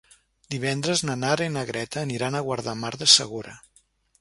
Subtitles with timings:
[0.53, 3.55] Divendres na Nara i na Greta aniran a Guardamar del Segura.